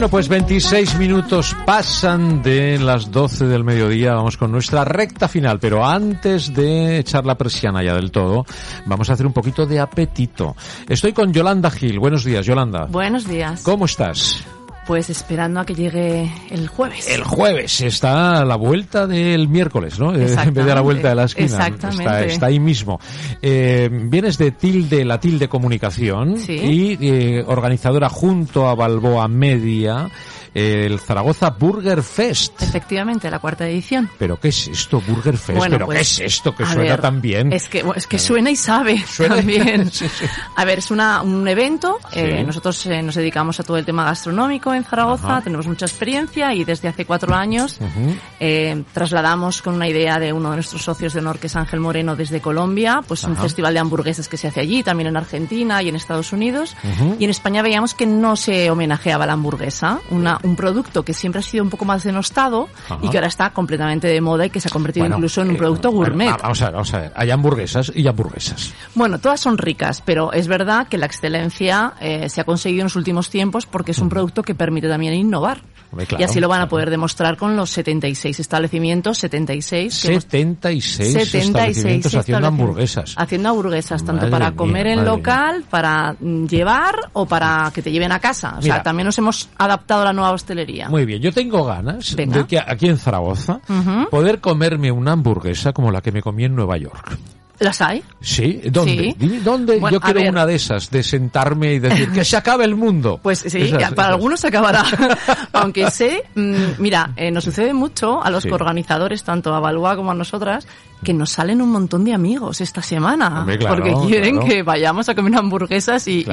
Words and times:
Bueno, 0.00 0.12
pues 0.12 0.28
26 0.28 0.96
minutos 0.96 1.54
pasan 1.66 2.42
de 2.42 2.78
las 2.78 3.10
12 3.10 3.44
del 3.44 3.64
mediodía. 3.64 4.14
Vamos 4.14 4.38
con 4.38 4.50
nuestra 4.50 4.82
recta 4.82 5.28
final. 5.28 5.58
Pero 5.60 5.84
antes 5.84 6.54
de 6.54 7.00
echar 7.00 7.26
la 7.26 7.36
persiana 7.36 7.82
ya 7.82 7.94
del 7.94 8.10
todo, 8.10 8.46
vamos 8.86 9.10
a 9.10 9.12
hacer 9.12 9.26
un 9.26 9.34
poquito 9.34 9.66
de 9.66 9.78
apetito. 9.78 10.56
Estoy 10.88 11.12
con 11.12 11.34
Yolanda 11.34 11.70
Gil. 11.70 11.98
Buenos 11.98 12.24
días, 12.24 12.46
Yolanda. 12.46 12.86
Buenos 12.86 13.28
días. 13.28 13.60
¿Cómo 13.62 13.84
estás? 13.84 14.42
Pues 14.90 15.08
esperando 15.08 15.60
a 15.60 15.64
que 15.64 15.72
llegue 15.72 16.28
el 16.50 16.66
jueves. 16.66 17.08
El 17.08 17.22
jueves 17.22 17.80
está 17.80 18.40
a 18.40 18.44
la 18.44 18.56
vuelta 18.56 19.06
del 19.06 19.46
miércoles, 19.48 20.00
¿no? 20.00 20.12
Eh, 20.16 20.34
En 20.44 20.52
vez 20.52 20.66
de 20.66 20.72
a 20.72 20.74
la 20.74 20.80
vuelta 20.80 21.10
de 21.10 21.14
la 21.14 21.24
esquina. 21.26 21.46
Exactamente. 21.46 22.02
Está, 22.02 22.24
está 22.24 22.46
ahí 22.46 22.58
mismo. 22.58 22.98
Eh, 23.40 23.88
vienes 23.88 24.36
de 24.36 24.50
Tilde, 24.50 25.04
la 25.04 25.20
Tilde 25.20 25.48
Comunicación 25.48 26.38
Sí. 26.38 26.54
y 27.00 27.08
eh, 27.08 27.44
organizadora 27.46 28.08
junto 28.08 28.66
a 28.68 28.74
Balboa 28.74 29.28
Media 29.28 30.10
el 30.54 30.98
Zaragoza 31.00 31.50
Burger 31.50 32.02
Fest. 32.02 32.60
Efectivamente, 32.62 33.30
la 33.30 33.38
cuarta 33.38 33.68
edición. 33.68 34.10
¿Pero 34.18 34.38
qué 34.38 34.48
es 34.48 34.68
esto, 34.68 35.00
Burger 35.06 35.36
Fest? 35.36 35.58
Bueno, 35.58 35.74
¿Pero 35.76 35.86
pues, 35.86 36.18
qué 36.18 36.24
es 36.26 36.34
esto 36.34 36.54
que 36.54 36.64
suena 36.66 36.82
ver, 36.82 37.00
tan 37.00 37.20
bien? 37.20 37.52
Es 37.52 37.68
que, 37.68 37.84
es 37.96 38.06
que 38.06 38.18
suena 38.18 38.50
y 38.50 38.56
sabe 38.56 38.98
Suena- 39.06 39.36
también. 39.36 39.90
Sí, 39.90 40.08
sí. 40.08 40.24
A 40.56 40.64
ver, 40.64 40.78
es 40.78 40.90
una, 40.90 41.22
un 41.22 41.46
evento. 41.46 41.98
Sí. 42.12 42.20
eh, 42.20 42.42
nosotros 42.44 42.84
eh, 42.86 43.02
nos 43.02 43.14
dedicamos 43.14 43.60
a 43.60 43.62
todo 43.62 43.76
el 43.78 43.84
tema 43.84 44.04
gastronómico 44.04 44.74
en 44.74 44.84
Zaragoza. 44.84 45.26
Ajá. 45.28 45.40
Tenemos 45.42 45.66
mucha 45.66 45.86
experiencia 45.86 46.52
y 46.54 46.64
desde 46.64 46.88
hace 46.88 47.04
cuatro 47.04 47.34
años 47.34 47.78
Ujú. 47.80 48.14
eh, 48.40 48.82
trasladamos 48.92 49.62
con 49.62 49.74
una 49.74 49.88
idea 49.88 50.18
de 50.18 50.32
uno 50.32 50.50
de 50.50 50.56
nuestros 50.56 50.82
socios 50.82 51.12
de 51.12 51.20
honor, 51.20 51.38
que 51.38 51.46
es 51.46 51.56
Ángel 51.56 51.80
Moreno, 51.80 52.16
desde 52.16 52.40
Colombia, 52.40 53.02
pues 53.06 53.24
un 53.24 53.32
Ajá. 53.32 53.42
festival 53.42 53.74
de 53.74 53.80
hamburguesas 53.80 54.28
que 54.28 54.36
se 54.36 54.48
hace 54.48 54.60
allí, 54.60 54.82
también 54.82 55.08
en 55.08 55.16
Argentina 55.16 55.82
y 55.82 55.88
en 55.88 55.96
Estados 55.96 56.32
Unidos. 56.32 56.76
Ujú. 56.82 57.16
Y 57.18 57.24
en 57.24 57.30
España 57.30 57.62
veíamos 57.62 57.94
que 57.94 58.06
no 58.06 58.36
se 58.36 58.70
homenajeaba 58.70 59.26
la 59.26 59.34
hamburguesa, 59.34 60.00
una, 60.10 60.39
un 60.42 60.56
producto 60.56 61.04
que 61.04 61.12
siempre 61.14 61.40
ha 61.40 61.42
sido 61.42 61.62
un 61.64 61.70
poco 61.70 61.84
más 61.84 62.02
denostado 62.04 62.68
Ajá. 62.86 62.98
y 63.02 63.08
que 63.08 63.16
ahora 63.18 63.28
está 63.28 63.50
completamente 63.50 64.06
de 64.08 64.20
moda 64.20 64.46
y 64.46 64.50
que 64.50 64.60
se 64.60 64.68
ha 64.68 64.70
convertido 64.70 65.04
Bueno, 65.04 65.16
incluso 65.16 65.42
en 65.42 65.48
un 65.50 65.54
eh, 65.54 65.58
producto 65.58 65.90
bueno, 65.92 66.10
gourmet. 66.10 66.30
va- 66.32 66.38
vamos 66.42 66.60
a 66.62 66.64
ver, 66.66 66.72
vamos 66.74 66.94
a 66.94 67.00
ver. 67.00 67.12
Hay 67.14 67.30
hamburguesas 67.30 67.92
y 67.94 68.06
hamburguesas. 68.06 68.72
Bueno, 68.94 69.18
todas 69.18 69.40
son 69.40 69.58
ricas, 69.58 70.02
pero 70.04 70.32
es 70.32 70.48
verdad 70.48 70.88
que 70.88 70.98
la 70.98 71.06
excelencia 71.06 71.94
eh, 72.00 72.28
se 72.28 72.40
ha 72.40 72.44
conseguido 72.44 72.80
en 72.82 72.86
los 72.86 72.96
últimos 72.96 73.30
tiempos 73.30 73.66
porque 73.66 73.90
es 73.92 73.98
un 73.98 74.08
producto 74.08 74.42
que 74.42 74.54
permite 74.54 74.88
también 74.88 75.14
innovar. 75.14 75.62
Hombre, 75.92 76.06
claro, 76.06 76.22
y 76.22 76.24
así 76.24 76.38
lo 76.40 76.48
van 76.48 76.60
a 76.60 76.68
poder 76.68 76.88
demostrar 76.90 77.36
con 77.36 77.56
los 77.56 77.70
76 77.70 78.38
establecimientos, 78.38 79.18
76 79.18 80.02
que 80.02 80.08
hemos- 80.12 80.22
76, 80.22 81.12
76 81.12 81.44
establecimientos 81.46 82.14
haciendo 82.14 82.46
hamburguesas. 82.46 83.14
Haciendo 83.16 83.48
hamburguesas, 83.48 84.04
tanto 84.04 84.30
para 84.30 84.50
mía, 84.50 84.56
comer 84.56 84.86
en 84.86 85.04
local, 85.04 85.64
para 85.68 86.14
mm, 86.20 86.46
llevar 86.46 86.94
o 87.12 87.26
para 87.26 87.70
que 87.74 87.82
te 87.82 87.90
lleven 87.90 88.12
a 88.12 88.20
casa. 88.20 88.54
O 88.58 88.62
Mira. 88.62 88.74
sea, 88.76 88.82
también 88.84 89.06
nos 89.06 89.18
hemos 89.18 89.48
adaptado 89.58 90.02
a 90.02 90.04
la 90.04 90.12
nueva 90.12 90.30
hostelería. 90.32 90.88
Muy 90.88 91.04
bien, 91.04 91.20
yo 91.20 91.32
tengo 91.32 91.64
ganas 91.64 92.14
Venga. 92.14 92.38
de 92.38 92.46
que 92.46 92.58
aquí 92.58 92.86
en 92.86 92.96
Zaragoza 92.96 93.60
Ujú. 93.68 94.08
poder 94.10 94.40
comerme 94.40 94.92
una 94.92 95.12
hamburguesa 95.12 95.72
como 95.72 95.90
la 95.90 96.00
que 96.00 96.12
me 96.12 96.22
comí 96.22 96.44
en 96.44 96.54
Nueva 96.54 96.76
York. 96.78 97.18
¿Las 97.60 97.80
hay? 97.82 98.02
¿Sí? 98.22 98.60
¿Dónde? 98.72 98.92
Sí. 98.92 99.16
Dime, 99.18 99.40
¿Dónde? 99.40 99.78
Bueno, 99.78 99.98
yo 99.98 100.00
quiero 100.00 100.20
ver. 100.20 100.30
una 100.30 100.46
de 100.46 100.54
esas, 100.54 100.90
de 100.90 101.02
sentarme 101.02 101.74
y 101.74 101.78
decir 101.78 102.10
que 102.12 102.24
se 102.24 102.36
acabe 102.36 102.64
el 102.64 102.74
mundo. 102.74 103.20
Pues 103.22 103.40
sí, 103.46 103.58
Esas, 103.60 103.78
para 103.92 103.92
esas. 103.92 104.06
algunos 104.08 104.40
se 104.40 104.48
acabará. 104.48 104.82
Aunque 105.52 105.90
sé, 105.90 106.24
mm, 106.34 106.54
mira, 106.78 107.10
eh, 107.16 107.30
nos 107.30 107.44
sucede 107.44 107.72
mucho 107.74 108.22
a 108.24 108.30
los 108.30 108.44
Sí. 108.44 108.50
organizadores, 108.50 109.22
tanto 109.24 109.54
a 109.54 109.60
Balúa 109.60 109.94
como 109.94 110.10
a 110.10 110.14
nosotras, 110.14 110.66
que 111.04 111.12
nos 111.14 111.30
salen 111.30 111.62
un 111.62 111.70
montón 111.70 112.04
de 112.04 112.12
amigos 112.14 112.60
esta 112.62 112.82
semana. 112.82 113.40
Hombre, 113.40 113.58
claro, 113.58 113.76
porque 113.76 113.94
quieren 114.06 114.36
claro. 114.36 114.48
que 114.48 114.62
vayamos 114.62 115.08
a 115.08 115.14
comer 115.14 115.34
hamburguesas 115.36 116.06
y, 116.08 116.26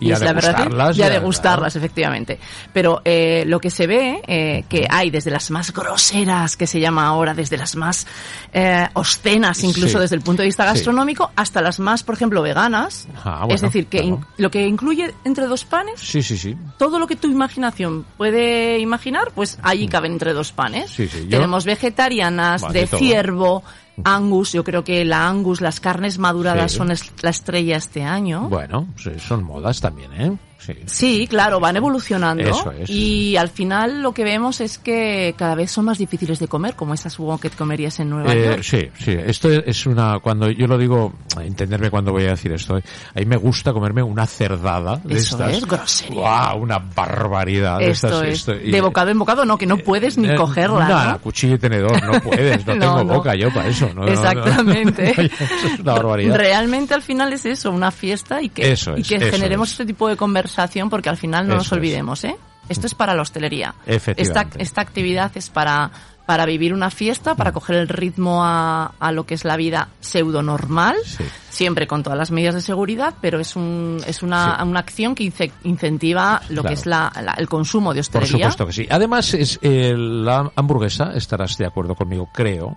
y- 0.00 0.12
a 0.12 0.18
la 0.18 0.32
verdad 0.32 0.68
y 0.70 1.02
a 1.02 1.06
ya, 1.06 1.10
degustarlas, 1.10 1.74
efectivamente. 1.76 2.38
Pero 2.72 3.00
eh, 3.04 3.44
lo 3.46 3.60
que 3.60 3.70
se 3.70 3.86
ve, 3.86 4.20
eh, 4.26 4.64
que 4.68 4.86
hay 4.90 5.10
desde 5.10 5.30
las 5.30 5.50
más 5.50 5.72
groseras, 5.72 6.56
que 6.56 6.66
se 6.66 6.80
llama 6.80 7.06
ahora, 7.06 7.34
desde 7.34 7.56
las 7.56 7.76
más 7.76 8.06
eh, 8.52 8.86
obscenas, 8.94 9.62
incluso 9.64 9.98
Sí. 9.98 10.02
desde 10.02 10.16
el 10.16 10.22
punto 10.22 10.42
de 10.42 10.46
vista 10.48 10.67
Sí. 10.70 10.74
gastronómico, 10.78 11.30
hasta 11.36 11.60
las 11.62 11.78
más, 11.80 12.02
por 12.02 12.14
ejemplo, 12.14 12.42
veganas. 12.42 13.08
Ah, 13.24 13.40
bueno, 13.40 13.54
es 13.54 13.60
decir, 13.62 13.86
que 13.86 13.98
claro. 13.98 14.16
in- 14.16 14.24
lo 14.36 14.50
que 14.50 14.66
incluye 14.66 15.14
entre 15.24 15.46
dos 15.46 15.64
panes 15.64 16.00
Sí, 16.00 16.22
sí, 16.22 16.36
sí. 16.36 16.56
todo 16.78 16.98
lo 16.98 17.06
que 17.06 17.16
tu 17.16 17.28
imaginación 17.28 18.04
puede 18.16 18.78
imaginar, 18.78 19.30
pues 19.34 19.58
allí 19.62 19.88
caben 19.88 20.12
entre 20.12 20.32
dos 20.32 20.52
panes. 20.52 20.90
Mm. 20.92 20.94
Sí, 20.94 21.08
sí, 21.08 21.26
Tenemos 21.28 21.64
vegetarianas, 21.64 22.62
Vale, 22.62 22.80
de 22.80 22.86
todo. 22.86 22.98
ciervo, 23.00 23.62
angus, 24.04 24.52
yo 24.52 24.64
creo 24.64 24.84
que 24.84 25.04
la 25.04 25.28
angus, 25.28 25.60
las 25.60 25.80
carnes 25.80 26.18
maduradas 26.18 26.72
Sí. 26.72 26.78
son 26.78 26.90
es- 26.90 27.12
la 27.22 27.30
estrella 27.30 27.76
este 27.76 28.02
año. 28.04 28.48
Bueno, 28.48 28.88
son 29.18 29.44
modas 29.44 29.80
también, 29.80 30.12
¿eh? 30.14 30.36
Sí. 30.60 30.74
Sí, 30.86 31.26
claro, 31.28 31.60
van 31.60 31.76
evolucionando. 31.76 32.42
Eso 32.42 32.72
es. 32.72 32.90
Y 32.90 33.36
al 33.36 33.48
final 33.48 34.02
lo 34.02 34.12
que 34.12 34.24
vemos 34.24 34.60
es 34.60 34.76
que 34.76 35.34
cada 35.38 35.54
vez 35.54 35.70
son 35.70 35.84
más 35.86 35.96
difíciles 35.98 36.40
de 36.40 36.48
comer, 36.48 36.74
como 36.74 36.92
esas 36.94 37.16
que 37.40 37.48
comerías 37.50 37.98
en 38.00 38.10
Nueva 38.10 38.34
Eh, 38.34 38.44
York. 38.44 38.62
sí, 38.64 38.90
sí. 38.98 39.12
Esto 39.12 39.48
es 39.50 39.86
una. 39.86 40.18
Cuando 40.20 40.50
yo 40.50 40.66
lo 40.66 40.76
digo, 40.76 41.14
entenderme 41.40 41.90
cuando 41.90 42.10
voy 42.12 42.24
a 42.24 42.30
decir 42.30 42.52
esto. 42.52 42.76
¿eh? 42.76 42.82
A 43.14 43.20
mí 43.20 43.24
me 43.24 43.36
gusta 43.36 43.72
comerme 43.72 44.02
una 44.02 44.26
cerdada 44.26 44.96
de 44.96 45.14
Eso 45.16 45.36
estas. 45.36 45.56
es 45.58 45.64
grosería. 45.64 46.20
¡Guau! 46.20 46.58
Una 46.62 46.78
barbaridad. 46.78 47.78
de 47.78 47.90
Esto 47.90 48.08
estas, 48.08 48.22
es. 48.24 48.34
esto- 48.40 48.54
y- 48.56 48.70
de 48.72 48.80
bocado 48.80 49.10
en 49.10 49.18
bocado, 49.18 49.44
no, 49.44 49.56
que 49.56 49.66
no 49.66 49.78
puedes 49.78 50.18
ni 50.18 50.28
Eh, 50.28 50.34
cogerla. 50.36 50.88
nada, 50.88 51.12
¿no? 51.12 51.18
cuchillo 51.20 51.54
y 51.54 51.58
tenedor, 51.58 52.02
no 52.02 52.20
puedes, 52.20 52.66
no, 52.66 52.74
No, 52.78 52.80
tengo 52.80 53.04
no. 53.04 53.14
boca 53.14 53.34
yo 53.36 53.48
para 53.54 53.68
eso. 53.68 53.87
No, 53.94 54.02
no, 54.02 54.06
no. 54.06 54.12
Exactamente. 54.12 55.10
Eso 55.40 55.66
es 55.74 55.80
una 55.80 55.94
barbaridad. 55.94 56.36
Realmente 56.36 56.94
al 56.94 57.02
final 57.02 57.32
es 57.32 57.46
eso, 57.46 57.70
una 57.70 57.90
fiesta 57.90 58.40
y 58.42 58.48
que, 58.48 58.72
Eso 58.72 58.94
y 58.96 59.02
que 59.02 59.16
eso 59.16 59.30
generemos 59.30 59.68
es. 59.68 59.72
este 59.72 59.86
tipo 59.86 60.08
de 60.08 60.16
conversación 60.16 60.90
porque 60.90 61.08
al 61.08 61.16
final 61.16 61.46
no 61.48 61.54
nos 61.54 61.66
Eso 61.66 61.74
olvidemos, 61.74 62.24
¿eh? 62.24 62.36
Esto 62.68 62.86
es 62.86 62.94
para 62.94 63.14
la 63.14 63.22
hostelería. 63.22 63.74
Esta, 63.86 64.46
esta 64.58 64.80
actividad 64.82 65.32
es 65.34 65.48
para, 65.48 65.90
para 66.28 66.44
vivir 66.44 66.74
una 66.74 66.90
fiesta, 66.90 67.32
Mm. 67.32 67.36
para 67.38 67.52
coger 67.52 67.76
el 67.76 67.88
ritmo 67.88 68.44
a, 68.44 68.92
a 69.00 69.12
lo 69.12 69.24
que 69.24 69.32
es 69.32 69.46
la 69.46 69.56
vida 69.56 69.88
pseudo 70.00 70.42
normal, 70.42 70.94
Sí. 71.02 71.24
siempre 71.48 71.86
con 71.86 72.02
todas 72.02 72.18
las 72.18 72.30
medidas 72.30 72.54
de 72.54 72.60
seguridad, 72.60 73.14
pero 73.22 73.40
es 73.40 73.56
un, 73.56 73.96
es 74.06 74.22
una, 74.22 74.58
Sí. 74.60 74.68
una 74.68 74.80
acción 74.80 75.14
que 75.14 75.24
ince- 75.24 75.50
incentiva 75.64 76.42
lo 76.50 76.60
Claro. 76.60 76.68
que 76.68 76.74
es 76.74 76.84
la, 76.84 77.10
la- 77.22 77.32
el 77.32 77.48
consumo 77.48 77.94
de 77.94 78.02
Por 78.02 78.20
hostelería. 78.22 78.50
supuesto 78.50 78.66
que 78.66 78.72
sí. 78.74 78.86
Además, 78.90 79.32
es 79.32 79.58
eh, 79.62 79.94
la 79.96 80.52
hamburguesa, 80.54 81.12
estarás 81.14 81.56
de 81.56 81.64
acuerdo 81.64 81.94
conmigo, 81.94 82.28
creo, 82.30 82.76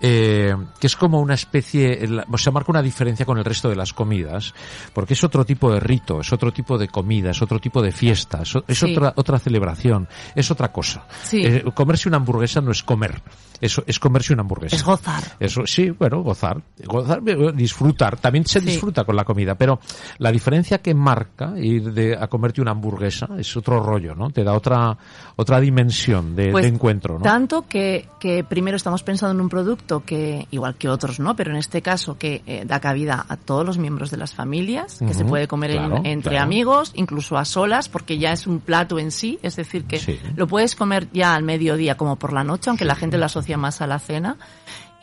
eh, 0.00 0.54
que 0.78 0.86
es 0.86 0.94
como 0.94 1.18
una 1.20 1.34
especie, 1.34 2.08
o 2.30 2.38
sea, 2.38 2.52
marca 2.52 2.70
una 2.70 2.82
diferencia 2.82 3.26
con 3.26 3.36
el 3.36 3.44
resto 3.44 3.68
de 3.68 3.74
las 3.74 3.92
comidas, 3.92 4.54
porque 4.94 5.14
es 5.14 5.24
otro 5.24 5.44
tipo 5.44 5.72
de 5.72 5.80
rito, 5.80 6.20
es 6.20 6.32
otro 6.32 6.52
tipo 6.52 6.78
de 6.78 6.86
comida, 6.86 7.32
es 7.32 7.42
otro 7.42 7.58
tipo 7.58 7.82
de 7.82 7.90
fiesta, 7.90 8.42
es, 8.42 8.54
o- 8.54 8.64
es 8.68 8.78
Sí. 8.78 8.92
otra, 8.92 9.12
otra 9.16 9.40
celebración, 9.40 10.08
es 10.36 10.48
otra 10.52 10.70
cosa. 10.70 11.04
Eh, 11.32 11.64
comerse 11.74 12.08
una 12.08 12.18
hamburguesa 12.18 12.60
no 12.60 12.70
es 12.70 12.82
comer, 12.92 13.22
eso 13.60 13.84
es 13.86 13.98
comerse 14.00 14.32
una 14.32 14.42
hamburguesa. 14.42 14.74
Es 14.76 14.82
gozar. 14.84 15.22
Eso 15.38 15.62
sí, 15.66 15.90
bueno, 15.90 16.20
gozar, 16.22 16.60
gozar, 16.84 17.22
disfrutar. 17.54 18.18
También 18.18 18.44
se 18.44 18.60
Sí. 18.60 18.66
disfruta 18.66 19.04
con 19.04 19.14
la 19.16 19.24
comida, 19.24 19.54
pero 19.54 19.78
la 20.18 20.32
diferencia 20.32 20.78
que 20.78 20.94
marca 20.94 21.54
ir 21.56 21.92
de, 21.92 22.16
a 22.16 22.26
comerte 22.26 22.60
una 22.60 22.72
hamburguesa 22.72 23.28
es 23.38 23.56
otro 23.56 23.80
rollo, 23.80 24.14
¿no? 24.14 24.30
Te 24.30 24.42
da 24.44 24.52
otra 24.54 24.96
otra 25.36 25.60
dimensión 25.60 26.34
de, 26.36 26.50
Pues, 26.50 26.64
de 26.64 26.68
encuentro, 26.68 27.18
¿no? 27.18 27.22
Tanto 27.22 27.66
que, 27.68 28.08
que 28.20 28.44
primero 28.44 28.76
estamos 28.76 29.02
pensando 29.02 29.32
en 29.34 29.40
un 29.40 29.48
producto 29.48 30.04
que, 30.04 30.46
igual 30.50 30.74
que 30.74 30.88
otros, 30.88 31.20
¿no? 31.20 31.34
Pero 31.36 31.50
en 31.52 31.56
este 31.56 31.82
caso 31.82 32.18
que 32.18 32.42
eh, 32.46 32.64
da 32.66 32.80
cabida 32.80 33.24
a 33.28 33.36
todos 33.36 33.64
los 33.64 33.78
miembros 33.78 34.10
de 34.10 34.16
las 34.18 34.34
familias, 34.34 34.98
que 34.98 35.14
se 35.14 35.24
puede 35.24 35.46
comer 35.48 35.70
en- 35.72 36.04
entre 36.06 36.32
claro. 36.32 36.44
amigos, 36.44 36.92
incluso 36.96 37.36
a 37.38 37.44
solas, 37.44 37.88
porque 37.88 38.18
ya 38.18 38.32
es 38.32 38.46
un 38.46 38.60
plato 38.60 38.98
en 38.98 39.10
sí, 39.10 39.38
es 39.42 39.56
decir, 39.56 39.84
que 39.84 39.98
Sí. 39.98 40.18
lo 40.36 40.46
puedes 40.46 40.74
comer 40.76 41.08
ya 41.12 41.34
al 41.34 41.42
mediodía 41.44 41.96
como 41.96 42.16
por 42.16 42.32
la 42.32 42.44
noche, 42.44 42.68
aunque 42.70 42.81
la 42.84 42.94
gente 42.94 43.18
lo 43.18 43.26
asocia 43.26 43.56
más 43.56 43.80
a 43.80 43.86
la 43.86 43.98
cena. 43.98 44.36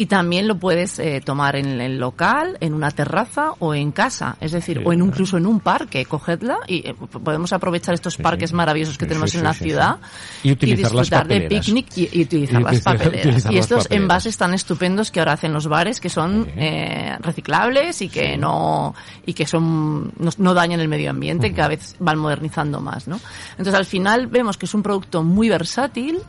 Y 0.01 0.05
también 0.05 0.47
lo 0.47 0.57
puedes 0.57 0.97
eh, 0.99 1.21
tomar 1.23 1.57
en 1.57 1.81
el 1.81 1.99
local, 1.99 2.57
en 2.61 2.73
una 2.73 2.89
terraza 2.89 3.51
o 3.59 3.75
en 3.75 3.91
casa, 3.91 4.37
es 4.39 4.53
decir, 4.53 4.77
Sí, 4.77 4.83
o 4.85 4.93
en 4.93 5.01
incluso 5.03 5.35
en 5.35 5.45
un 5.45 5.59
parque, 5.59 6.05
cogedla 6.05 6.57
y 6.67 6.87
eh, 6.87 6.93
podemos 6.93 7.51
aprovechar 7.51 7.93
estos 7.95 8.13
Sí, 8.13 8.23
parques 8.23 8.53
maravillosos 8.53 8.97
que 8.97 9.03
Sí, 9.03 9.09
tenemos 9.09 9.35
en 9.35 9.43
la 9.43 9.53
ciudad. 9.53 9.97
Y 10.41 10.51
las 10.51 10.77
disfrutar 10.77 11.27
de 11.27 11.41
picnic 11.41 11.87
y, 11.97 12.09
y 12.13 12.21
utilizar 12.23 12.61
Y 12.61 12.63
las 12.63 12.79
papeleras. 12.79 13.25
utilizar 13.25 13.53
y 13.53 13.57
estos 13.57 13.83
papeleras. 13.83 14.03
envases 14.03 14.37
tan 14.37 14.53
estupendos 14.53 15.11
que 15.11 15.19
ahora 15.19 15.33
hacen 15.33 15.51
los 15.51 15.67
bares 15.67 15.99
que 15.99 16.07
son 16.09 16.47
eh, 16.55 17.17
reciclables 17.19 18.01
y 18.01 18.07
que 18.07 18.37
no 18.37 18.95
y 19.25 19.33
que 19.33 19.45
son 19.45 20.13
no, 20.17 20.31
no 20.37 20.53
dañan 20.53 20.79
el 20.79 20.87
medio 20.87 21.09
ambiente, 21.09 21.49
que 21.49 21.55
cada 21.57 21.67
vez 21.67 21.97
van 21.99 22.17
modernizando 22.19 22.79
más, 22.79 23.05
¿no? 23.09 23.19
Entonces 23.51 23.73
al 23.73 23.85
final 23.85 24.27
vemos 24.27 24.57
que 24.57 24.65
es 24.65 24.73
un 24.73 24.81
producto 24.81 25.23
muy 25.23 25.49
versátil, 25.49 26.19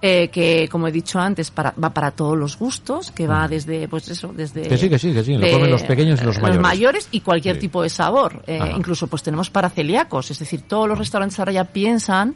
eh, 0.00 0.28
que 0.28 0.68
como 0.70 0.86
he 0.86 0.92
dicho 0.92 1.18
antes 1.18 1.50
para, 1.50 1.74
va 1.82 1.90
para 1.90 2.12
todos 2.12 2.38
los 2.38 2.56
gustos 2.56 3.07
que 3.10 3.26
va 3.26 3.48
desde, 3.48 3.88
pues 3.88 4.08
eso, 4.08 4.32
desde... 4.32 4.62
Que 4.62 4.76
sí, 4.78 4.88
que 4.88 4.98
sí, 4.98 5.12
que 5.12 5.22
sí, 5.24 5.36
lo 5.36 5.50
comen 5.50 5.70
los 5.70 5.82
pequeños 5.82 6.20
y 6.20 6.24
los 6.24 6.36
mayores. 6.36 6.56
Los 6.56 6.62
mayores 6.62 7.08
y 7.10 7.20
cualquier 7.20 7.56
Sí. 7.56 7.60
tipo 7.62 7.82
de 7.82 7.88
sabor. 7.88 8.42
Eh, 8.46 8.58
incluso 8.76 9.06
pues 9.06 9.22
tenemos 9.22 9.50
para 9.50 9.70
celíacos, 9.70 10.30
es 10.30 10.38
decir, 10.38 10.62
todos 10.62 10.88
los 10.88 10.98
restaurantes 10.98 11.38
ahora 11.38 11.52
ya 11.52 11.64
piensan 11.64 12.34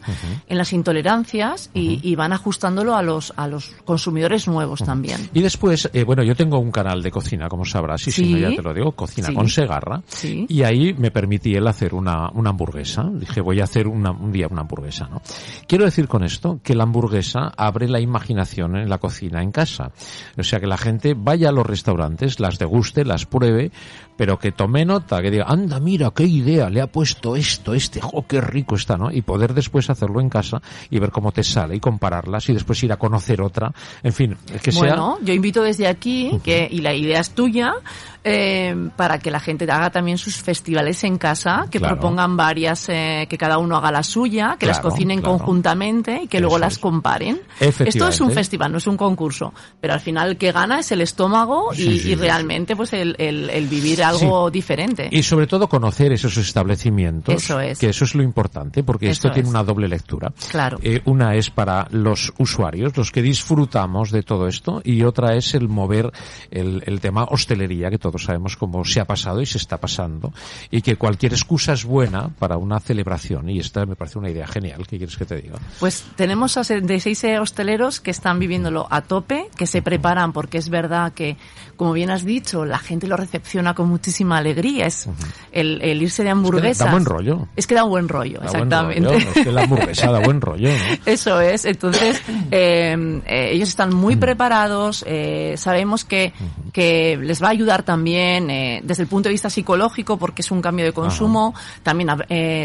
en 0.48 0.58
las 0.58 0.72
intolerancias 0.72 1.70
y, 1.74 2.00
y 2.02 2.14
van 2.14 2.32
ajustándolo 2.32 2.94
a 2.96 3.02
los, 3.02 3.32
a 3.36 3.48
los 3.48 3.70
consumidores 3.84 4.46
nuevos 4.48 4.80
también. 4.82 5.30
Y 5.34 5.40
después, 5.40 5.88
eh, 5.92 6.04
bueno, 6.04 6.22
yo 6.22 6.34
tengo 6.34 6.58
un 6.58 6.70
canal 6.70 7.02
de 7.02 7.10
cocina, 7.10 7.48
como 7.48 7.64
sabrás, 7.64 8.06
y 8.08 8.10
si 8.12 8.24
Sí. 8.24 8.32
no 8.34 8.38
ya 8.38 8.56
te 8.56 8.62
lo 8.62 8.72
digo, 8.74 8.92
Cocina 8.92 9.28
Sí. 9.28 9.34
con 9.34 9.48
Segarra. 9.48 10.02
Sí. 10.06 10.46
Y 10.48 10.62
ahí 10.62 10.92
me 10.94 11.10
permití 11.10 11.54
él 11.54 11.66
hacer 11.66 11.94
una, 11.94 12.30
una 12.30 12.50
hamburguesa. 12.50 13.04
Dije, 13.12 13.40
voy 13.40 13.60
a 13.60 13.64
hacer 13.64 13.86
una- 13.88 14.10
un 14.12 14.30
día 14.32 14.46
una 14.50 14.60
hamburguesa, 14.62 15.08
¿no? 15.10 15.22
Quiero 15.66 15.84
decir 15.84 16.08
con 16.08 16.22
esto 16.24 16.60
que 16.62 16.74
la 16.74 16.84
hamburguesa 16.84 17.52
abre 17.56 17.88
la 17.88 18.00
imaginación 18.00 18.76
en 18.76 18.88
la 18.88 18.98
cocina 18.98 19.42
en 19.42 19.50
casa. 19.50 19.90
O 20.38 20.42
sea, 20.42 20.60
que 20.62 20.68
la 20.68 20.78
gente 20.78 21.14
vaya 21.18 21.48
a 21.48 21.52
los 21.52 21.66
restaurantes, 21.66 22.38
las 22.38 22.56
deguste, 22.56 23.04
las 23.04 23.26
pruebe, 23.26 23.72
pero 24.16 24.38
que 24.38 24.52
tome 24.52 24.84
nota, 24.84 25.20
que 25.20 25.32
diga, 25.32 25.46
anda, 25.48 25.80
mira, 25.80 26.12
qué 26.14 26.22
idea, 26.22 26.70
le 26.70 26.80
ha 26.80 26.86
puesto 26.86 27.34
esto, 27.34 27.74
este, 27.74 28.00
jo, 28.00 28.24
qué 28.28 28.40
rico 28.40 28.76
está, 28.76 28.96
¿no? 28.96 29.10
Y 29.10 29.22
poder 29.22 29.54
después 29.54 29.90
hacerlo 29.90 30.20
en 30.20 30.28
casa 30.28 30.62
y 30.88 31.00
ver 31.00 31.10
cómo 31.10 31.32
te 31.32 31.42
sale 31.42 31.74
y 31.74 31.80
compararlas 31.80 32.48
y 32.48 32.52
después 32.52 32.80
ir 32.84 32.92
a 32.92 32.96
conocer 32.96 33.42
otra. 33.42 33.72
En 34.04 34.12
fin, 34.12 34.36
que 34.62 34.70
sea... 34.70 34.82
Bueno, 34.82 35.18
yo 35.24 35.34
invito 35.34 35.64
desde 35.64 35.88
aquí, 35.88 36.38
que, 36.44 36.68
y 36.70 36.78
la 36.78 36.94
idea 36.94 37.18
es 37.18 37.30
tuya, 37.30 37.74
eh, 38.22 38.90
para 38.94 39.18
que 39.18 39.32
la 39.32 39.40
gente 39.40 39.64
haga 39.68 39.90
también 39.90 40.16
sus 40.16 40.36
festivales 40.36 41.02
en 41.02 41.18
casa, 41.18 41.66
que 41.68 41.80
Claro. 41.80 41.96
propongan 41.96 42.36
varias, 42.36 42.88
eh, 42.88 43.26
que 43.28 43.36
cada 43.36 43.58
uno 43.58 43.76
haga 43.76 43.90
la 43.90 44.04
suya, 44.04 44.56
que 44.60 44.66
las 44.66 44.78
cocinen 44.78 45.20
claro. 45.20 45.38
conjuntamente 45.38 46.20
y 46.22 46.28
que 46.28 46.38
luego 46.38 46.58
las 46.58 46.78
comparen. 46.78 47.40
Esto 47.58 48.06
es 48.06 48.20
un 48.20 48.30
festival, 48.30 48.70
no 48.70 48.78
es 48.78 48.86
un 48.86 48.96
concurso, 48.96 49.52
pero 49.80 49.94
al 49.94 50.00
final 50.00 50.36
que 50.42 50.50
gana 50.50 50.80
es 50.80 50.90
el 50.90 51.00
estómago 51.02 51.72
y, 51.72 52.00
Sí, 52.00 52.16
realmente 52.16 52.74
pues 52.74 52.92
el, 52.94 53.14
el- 53.16 53.48
el 53.48 53.68
vivir 53.68 54.02
algo 54.02 54.50
diferente. 54.50 55.08
Y 55.12 55.22
sobre 55.22 55.46
todo 55.46 55.68
conocer 55.68 56.10
esos 56.10 56.36
establecimientos. 56.36 57.36
Eso 57.36 57.60
es. 57.60 57.78
Que 57.78 57.90
eso 57.90 58.04
es 58.04 58.16
lo 58.16 58.24
importante, 58.24 58.82
porque 58.82 59.08
esto 59.08 59.30
tiene 59.30 59.48
una 59.48 59.62
doble 59.62 59.86
lectura. 59.86 60.32
Claro. 60.50 60.78
Eh, 60.82 61.00
una 61.04 61.36
es 61.36 61.50
para 61.50 61.86
los 61.92 62.32
usuarios, 62.38 62.96
los 62.96 63.12
que 63.12 63.22
disfrutamos 63.22 64.10
de 64.10 64.24
todo 64.24 64.48
esto, 64.48 64.80
y 64.84 65.04
otra 65.04 65.36
es 65.36 65.54
el 65.54 65.68
mover 65.68 66.10
el, 66.50 66.82
el 66.86 67.00
tema 67.00 67.22
hostelería, 67.30 67.88
que 67.88 67.98
todos 67.98 68.24
sabemos 68.24 68.56
cómo 68.56 68.84
se 68.84 68.98
ha 68.98 69.04
pasado 69.04 69.40
y 69.40 69.46
se 69.46 69.58
está 69.58 69.78
pasando, 69.78 70.32
y 70.72 70.82
que 70.82 70.96
cualquier 70.96 71.34
excusa 71.34 71.74
es 71.74 71.84
buena 71.84 72.30
para 72.40 72.56
una 72.56 72.80
celebración, 72.80 73.48
y 73.48 73.60
esta 73.60 73.86
me 73.86 73.94
parece 73.94 74.18
una 74.18 74.30
idea 74.30 74.48
genial. 74.48 74.88
¿Qué 74.88 74.96
quieres 74.98 75.16
que 75.16 75.24
te 75.24 75.36
diga? 75.36 75.58
Pues 75.78 76.04
tenemos 76.16 76.56
a 76.56 76.64
se- 76.64 76.80
de 76.80 76.98
seis 76.98 77.22
eh, 77.22 77.38
hosteleros 77.38 78.00
que 78.00 78.10
están 78.10 78.40
viviéndolo 78.40 78.88
a 78.90 79.02
tope, 79.02 79.48
que 79.56 79.66
se 79.68 79.82
preparan 79.82 80.31
porque 80.32 80.58
es 80.58 80.69
verdad 80.69 81.12
que, 81.12 81.37
como 81.76 81.93
bien 81.93 82.11
has 82.11 82.25
dicho, 82.25 82.64
la 82.64 82.79
gente 82.79 83.06
lo 83.06 83.17
recepciona 83.17 83.75
con 83.75 83.88
muchísima 83.88 84.38
alegría. 84.38 84.87
Es 84.87 85.08
el, 85.52 85.81
el 85.82 86.02
irse 86.02 86.25
de 86.25 86.31
hamburguesas. 86.31 86.87
da 86.87 86.93
buen 86.93 87.05
rollo. 87.05 87.49
Es 87.56 87.67
que 87.67 87.75
da 87.75 87.82
buen 87.84 88.08
rollo, 88.08 88.40
Da 88.40 88.46
buen 88.50 88.55
exactamente. 88.56 89.08
rollo. 89.08 89.19
Es 89.34 89.44
que 89.44 89.52
la 89.52 89.62
hamburguesa 89.62 90.11
da 90.12 90.19
buen 90.20 90.40
rollo, 90.40 90.69
¿no? 90.70 90.96
Eso 91.06 91.40
es. 91.40 91.64
Entonces, 91.64 92.20
eh, 92.50 93.20
eh, 93.26 93.50
ellos 93.52 93.69
están 93.69 93.94
muy 93.94 94.17
preparados. 94.17 95.05
eh, 95.06 95.55
sabemos 95.56 96.05
que, 96.05 96.32
que 96.73 97.17
les 97.20 97.43
va 97.43 97.49
a 97.49 97.50
ayudar 97.50 97.82
también 97.82 98.50
eh, 98.50 98.81
desde 98.84 99.02
el 99.02 99.08
punto 99.08 99.29
de 99.29 99.32
vista 99.34 99.50
psicológico 99.50 100.17
porque 100.17 100.43
es 100.43 100.50
un 100.50 100.62
cambio 100.62 100.84
de 100.84 100.93
consumo. 100.93 101.55
También, 101.82 102.08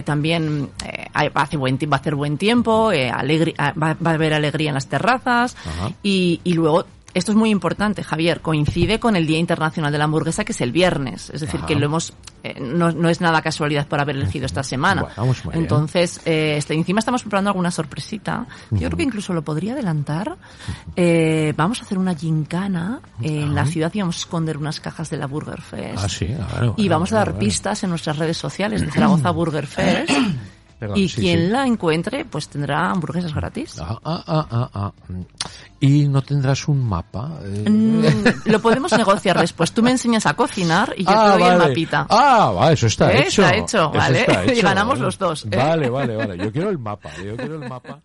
también 0.06 0.69
hace 1.34 1.58
buen, 1.58 1.78
va 1.78 1.98
a 1.98 2.00
hacer 2.00 2.16
buen 2.16 2.38
tiempo. 2.38 2.92
alegri- 2.92 3.56
ah, 3.58 3.74
va, 3.81 3.96
va 3.96 4.12
a 4.12 4.14
haber 4.14 4.34
alegría 4.34 4.69
en 4.69 4.75
las 4.75 4.88
terrazas. 4.88 5.56
Y 6.04 6.40
luego 6.54 6.86
esto 7.18 7.31
es 7.31 7.38
muy 7.38 7.50
importante, 7.50 8.04
Javier, 8.04 8.42
coincide 8.42 9.00
con 9.00 9.16
el 9.16 9.25
Día 9.25 9.40
Internacional 9.40 9.92
de 9.92 9.98
la 9.98 10.04
Hamburguesa, 10.04 10.46
que 10.46 10.52
es 10.52 10.62
el 10.62 10.72
viernes. 10.72 11.31
Es 11.31 11.42
decir, 11.42 11.60
Ajá. 11.60 11.68
que 11.68 11.75
lo 11.75 11.86
hemos, 11.86 12.14
eh, 12.44 12.60
no, 12.60 12.92
no 12.92 13.10
es 13.10 13.22
nada 13.22 13.42
casualidad 13.42 13.88
por 13.88 14.00
haber 14.00 14.18
elegido 14.18 14.46
esta 14.46 14.62
semana. 14.62 15.02
Bueno, 15.02 15.25
muy 15.25 15.36
bien. 15.44 15.64
Entonces, 15.64 16.22
eh, 16.25 16.56
este, 16.58 16.75
encima 16.75 17.00
estamos 17.00 17.24
preparando 17.24 17.50
alguna 17.50 17.72
sorpresita. 17.72 18.46
Yo 18.69 18.88
creo 18.88 18.98
que 18.98 19.04
incluso 19.04 19.34
lo 19.34 19.42
podría 19.42 19.74
adelantar. 19.74 20.38
Eh, 20.96 21.54
vamos 21.58 21.81
a 21.81 21.86
hacer 21.86 21.98
una 21.98 22.14
gincana 22.16 23.02
en 23.22 23.56
la 23.56 23.66
ciudad 23.66 23.92
y 23.96 24.00
vamos 24.00 24.18
a 24.18 24.19
esconder 24.19 24.58
unas 24.58 24.80
cajas 24.80 25.10
de 25.10 25.18
la 25.18 25.25
Burger 25.25 25.62
Fest. 25.62 26.04
Ah, 26.04 26.10
sí. 26.10 26.28
ah, 26.40 26.48
bueno, 26.58 26.74
Y 26.78 26.88
vamos 26.88 27.12
a 27.14 27.18
dar 27.18 27.40
pistas 27.40 27.84
en 27.84 27.90
nuestras 27.90 28.18
redes 28.18 28.38
sociales 28.38 28.81
de 28.81 28.92
Zaragoza 28.92 29.31
Burger 29.31 29.66
Fest. 29.66 30.12
Perdón, 30.79 30.97
y 31.00 31.09
sí, 31.09 31.21
quien 31.21 31.39
sí. 31.39 31.47
la 31.47 31.65
encuentre, 31.65 32.24
pues 32.25 32.47
tendrá 32.50 32.91
hamburguesas 32.91 33.33
gratis. 33.33 33.79
Ah, 33.81 33.97
ah, 34.03 34.24
ah, 34.27 34.47
ah, 34.51 34.69
ah. 34.74 34.91
¿Y 35.79 36.07
no 36.07 36.21
tendrás 36.21 36.68
un 36.68 36.88
mapa? 36.88 37.39
Eh, 37.44 37.68
Mm, 37.69 38.03
lo 38.45 38.62
podemos 38.62 38.91
negociar 38.95 39.39
después. 39.39 39.71
Tú 39.71 39.81
me 39.81 39.91
enseñas 39.91 40.25
a 40.27 40.35
cocinar 40.35 40.94
y 40.95 41.03
yo 41.03 41.09
ah, 41.12 41.33
te 41.33 41.39
doy 41.44 41.51
el 41.51 41.57
mapita. 41.57 42.06
Ah, 42.09 42.51
va, 42.56 42.71
eso 42.71 42.85
está 42.88 43.12
¿Eh? 43.12 43.21
hecho. 43.27 43.41
Está 43.44 43.56
hecho, 43.56 43.77
Eso 43.77 43.91
vale. 43.91 44.19
está 44.21 44.45
Y 44.47 44.50
hecho, 44.51 44.62
ganamos 44.68 44.94
vale. 45.00 45.06
los 45.06 45.18
dos, 45.18 45.45
¿eh? 45.45 45.56
Vale, 45.56 45.89
vale, 45.89 46.15
vale. 46.15 46.38
Yo 46.38 46.51
quiero 46.51 46.69
el 46.69 46.77
mapa. 46.77 47.09
Yo 47.25 47.35
quiero 47.35 47.56
el 47.62 47.68
mapa. 47.68 48.00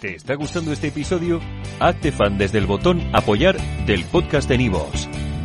¿Te 0.00 0.16
está 0.16 0.34
gustando 0.34 0.72
este 0.72 0.88
episodio? 0.88 1.40
Hazte 1.80 2.12
fan 2.12 2.36
desde 2.36 2.58
el 2.58 2.66
botón 2.66 3.00
Apoyar 3.14 3.56
del 3.86 4.04
podcast 4.04 4.48
de 4.48 4.58
Nivos. 4.58 5.08